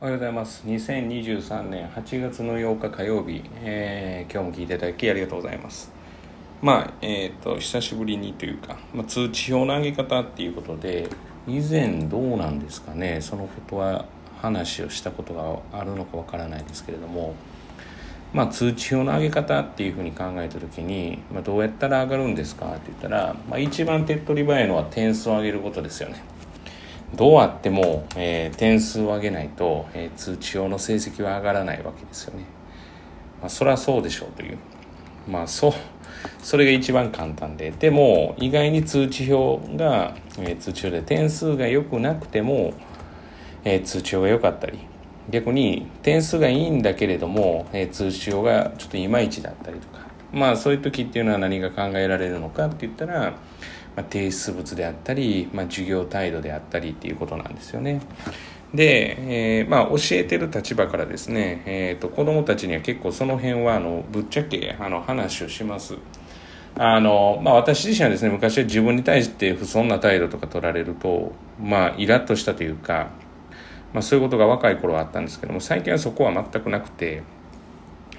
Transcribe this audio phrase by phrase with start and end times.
[0.00, 0.62] おはようございます。
[0.64, 5.90] 2023年8月の8日火曜日、えー、今日も聞いていただきありがとうございます。
[6.62, 11.08] まあえっ、ー、と久しぶりにというか、まあ、通知表の上げ方っていうことで
[11.48, 13.20] 以前どうなんですかね。
[13.20, 14.04] そのことは
[14.40, 17.34] 話をしたことがあるのかわからないですけれども。
[18.32, 26.22] まあ、通知表の上げ方っていうふうに考えた時に、まあ、どうやったら上がるんですかって言ったら、まあ、一番手っ取り早いのは点数を上げることですよね。
[27.14, 32.44] どうあっても、えー、点数を上げないと、えー、通知表の成績は上がらないわけですよね。
[33.40, 34.58] まあ、そりゃそうでしょうという。
[35.26, 35.72] まあ、そう、
[36.42, 37.70] それが一番簡単で。
[37.70, 42.74] でも、意外に通知表が、えー、通知表で点数が良くなくても、
[43.64, 44.78] え、通知表が良かったり、
[45.30, 50.06] 逆に点数がいいんだけれども、え、通知表がちょっといまいちだったりとか。
[50.32, 53.34] まあ、そういう時っていうのは何が考えられるのかって言ったら、
[53.98, 58.00] まあ、提出物であったり、まあ、授業態度であったりっていうことなんですよね。
[58.72, 65.96] で、えー、まあ、教えてる立場からですね、えーと、子どもたちには結構その辺はあのぶっちゃけあの話をします。
[66.76, 73.08] あのまあ、私自身はですね昔は自分に対して不遜な態度とか取られると、まあ、イラッとしたというか、
[73.92, 77.24] まあ、そういうことが若い頃はあったんですけども最近はそこは全くなくて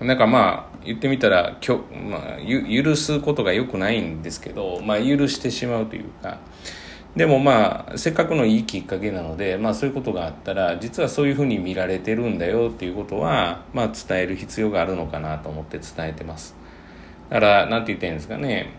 [0.00, 6.38] なんかまあ言ってみたらきょ、まあ、許すことがよくないんですけど、まあ、許してしまうというか。
[7.16, 16.56] でもまあせっかくのいいきっかけなので、まあ、そういうことがあったら実はそういうふうに見られてるんだよっていうことは、まあ、伝える必要があるのかなと思って伝えてます。
[17.30, 18.72] だから何て言ってるんですかね、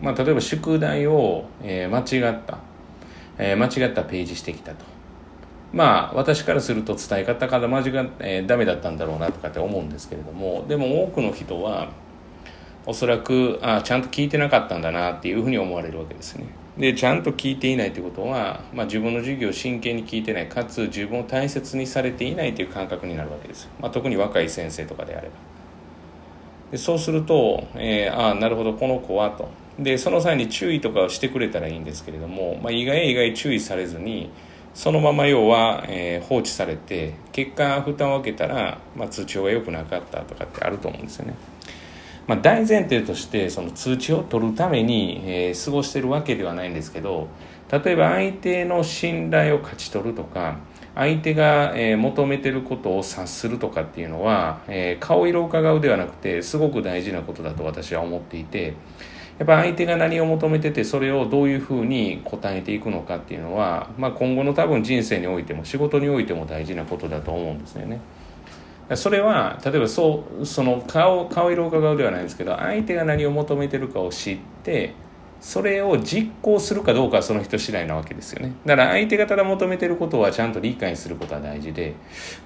[0.00, 2.58] まあ、例えば宿題を、えー、間違った、
[3.36, 4.95] えー、間違ったページしてきたと。
[5.72, 7.84] まあ私からすると伝え方から間違っ、
[8.20, 11.90] えー、ダメだったんだろうなとかって思うんですけれどもでも多くの人は
[12.86, 16.46] おそらくあちゃんと聞いてなかったんだなっていうふうに思われるわけですね。
[16.78, 25.34] でちゃんと聞いていないということは、まあ、自分の授業を真剣に聞いてないかつ自分を大切にされていないという感覚になるわけです、まあ、特に若い先生とかであれば。
[26.70, 29.48] でそうすると、えー、ああなるほどこの子はと。
[29.78, 34.30] でその際に注意とかをしてくれたらいいんですけれども、まあ、意外意外注意されずに
[34.76, 41.34] そのまま要は、えー、放置されて結果負担を受けたら、まあ、通知表が良くなかったとかってあると思うんですよね。
[42.26, 47.28] まあ、大前提としてその通知を取るために、えー、過ごしてるわけではないんですけど
[47.70, 50.58] 例えば相手の信頼を勝ち取るとか
[50.94, 58.74] 相手が、えー、求めてることを察するとかっていうのは、えー、顔色を伺うではなくてすごく大事なことだと私は思っていて。
[59.38, 68.00] やっぱ相手が何を求めててそれをどういうふうに応えていくのかっていうのは、まあ、今後の多分人生においても仕事においても大事なことだと思うんですよね。
[68.94, 74.94] それは例えばそうその顔顔色を伺うではないんですけど相手が何を求めてるかを知って
[75.40, 81.94] それを実行するかどうかはその人次第なわけですよねだから相手がただ求めてることはちゃんと理解することは大事で、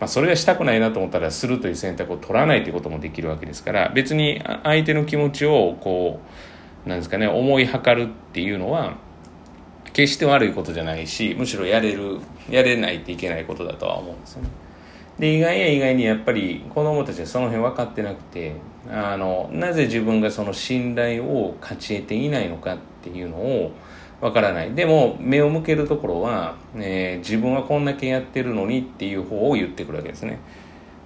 [0.00, 8.94] まあ、それがしたくないなと思ったらするという選択を取らないということもできるわけですから別に相手の気持ちをこうなんですかね思いはかるっていうのは
[9.92, 14.48] 決して悪いことじゃないしむしろやれるやれないといけないことだとは思うんですよね。
[15.18, 18.54] で意外や意外にやっぱり子供たちはその辺分かってなくて
[18.90, 23.72] あのなぜ自分がその信頼を勝ち得ていないのかっていうのを
[24.22, 30.38] 分からないでも目を向けるところは、えー、自分はこんだけやってるのにっていう方を言ってくるわけですね。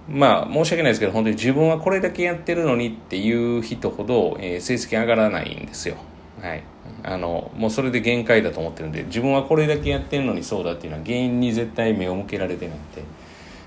[0.07, 5.95] まあ申し訳ないですけど本当に自分はこれだけやってるのにっていう人ほど、えー、成績上がらないんですよ。
[6.41, 6.63] はい。
[7.03, 13.03] あのもうそれで限界だと思ってるんで自分はこれだけやってるのにそうだっていうのは原因に絶対目を向けられてなくて、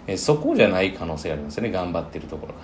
[0.07, 2.61] えー、そこじゃない可能性ありますよね頑張ってるところが。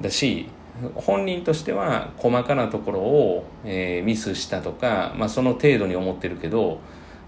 [0.00, 0.48] だし
[0.94, 6.80] 本人としては細かなところを、えー、ミスしたとか、まあ、その程度に思ってるけど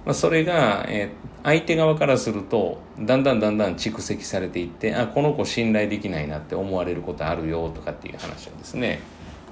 [0.06, 9.00] まあ、それが、えー、相手側からするとだんだんだんだん蓄積されていってあこの子信頼できないなって思われることあるよとかっていう話をですね、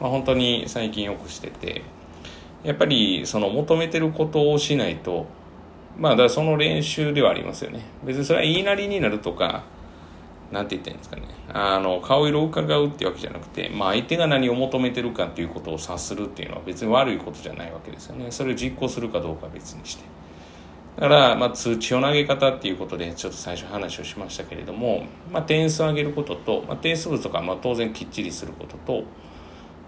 [0.00, 1.82] まあ、本当に最近よくしてて。
[2.64, 5.26] やっぱりその求めてることをしないと
[5.98, 7.82] まあだからその練習ではありますよね。
[8.02, 9.62] 別にそれは言いなりになるとか
[10.50, 11.22] なんて言ったらいいんですかね。
[11.52, 18.26] あの顔色を伺うってわけじゃなくて、まあ、相手が何を求めてるかっていうことを察するっていうのは別に悪いことじゃないわけですよね。
[18.30, 20.04] それを実行するかどうかは別にして。
[20.96, 29.02] だから、まあ、通知を投げ方っていうことでちょっと最初話をしましたけれども、まあ、点数を上げることと、まあ、点数物とかまあ当然きっちりすることと、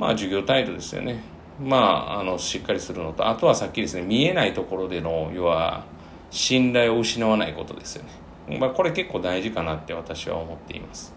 [0.01, 1.23] まあ、授業態度ですよね。
[1.61, 5.87] まあ、あのしっかりするのとあとはさっきですね見えないところでの要は
[6.31, 8.05] 信頼を失わないことですよ
[8.49, 8.59] ね。
[8.59, 11.16] まあ、これ結構大事かなって私は思っています。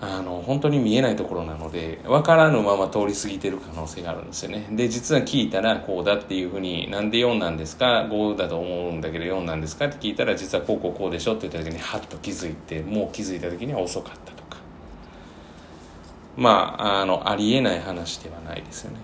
[0.00, 4.68] あの本当に見えないところなので分からぬまま通り過ぎてる可能性があるんですよね。
[4.70, 9.86] で実は聞いたらこうだっていうふうになんで4なんですか？5だと思うんだけど4なんですか？
[9.86, 14.58] って聞いたら実はこうこうこうでしょって言った時にハッと気づいてもう気づいた時には遅かったとか。
[16.36, 18.98] まああのありえない話ではないですよね。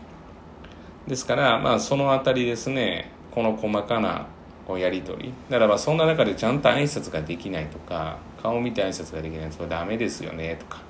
[1.09, 4.29] ですからまあそのあたりですねこの細かな
[4.67, 5.35] こうやり取り。
[5.51, 10.83] だからまあそんな中でちゃんと挨拶ができないとか顔を見て挨拶ができないとそれダメですよねとか、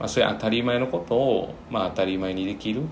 [0.00, 2.82] まあ、そういう当たり前のことを、まあ、当たり前にできる、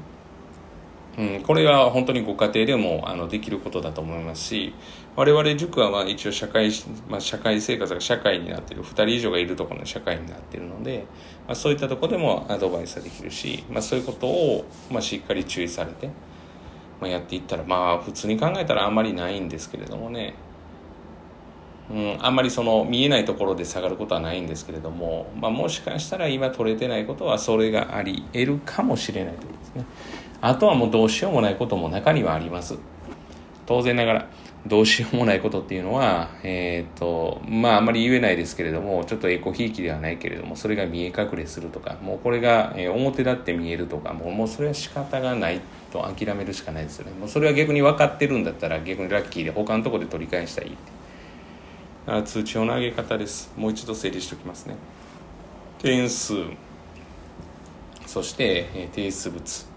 [1.18, 4.74] うん、これは本当にご家庭でもあのできることだと思いますし
[5.16, 6.70] 我々塾はまあ一応社会,、
[7.08, 8.82] まあ、社会生活が社会になってる。
[8.82, 11.04] 2人以上がいるところの社会になってるので、
[11.46, 16.08] まあ、そういったとこでもアドバイスができるし、まあ、そういうことを、まあ、しっかり注意されて。
[17.02, 20.34] まあ、やっていったらまあ普通に考えたらあんまりないんですけれどもね、
[21.90, 29.84] うん、あんまりその見えないところで下がることはないんですけれども、まあ、もしかしたら今取れてないことはそれがあり得るかもしれないということですね。
[30.40, 32.78] あとはもうどうしようもないことも中にはあります。
[33.66, 34.28] 当然ながら
[34.66, 45.60] どうしようもないことっていうのは、えっ、ー、と、まああまり言えないですけれども、ちょっとエコひいきではないけれども、それが見え隠れするとか、もうこれが、え表立って見えるとか、もうもうそれは仕方がない
[45.92, 47.12] と諦めるしかないですよね。
[47.18, 50.92] もうそれは逆に分かってるんだったら逆にラッキーで他のとこで取り返したらいいって。
[52.06, 53.52] あ通知の上げ方です。
[53.56, 54.76] もう一度整理しておきますね。
[55.78, 56.34] 点数、
[58.06, 59.71] そして、えー、定数物。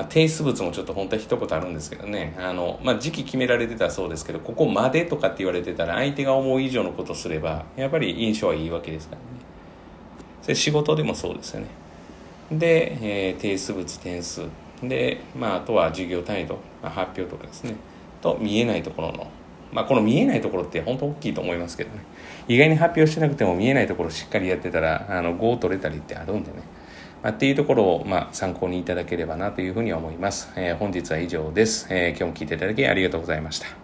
[0.00, 2.34] まあ、提出物もちょっと本当は一言あるんですけどね。
[2.38, 9.26] あの、まあ、時期決められてたそうですけどここまでとかって言われてたら相手が思う以上のことすればやっぱり印象はいいわけですからね。
[10.40, 11.66] それ仕事でもそうですよね。
[12.50, 14.44] で、えー、提出物点数。
[14.82, 17.74] で、まあ、あとは授業単位と、まあ、発表とかですね。
[18.22, 19.30] と見えないところの。
[19.70, 22.02] まあこの見えないところって本当大きいと思いますけどね。
[22.48, 26.62] 意外に発表してなくても見えないところしっかりやってたらあの5を取れたりってあるんでね。
[27.22, 30.52] まあ、っていうところを、まあ、参考にいただければなというふうに思います。
[30.56, 33.79] えー、本日は以上です、えー、今日も聞いていただきありがとうございました。